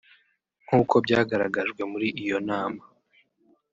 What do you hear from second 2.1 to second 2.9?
iyo nama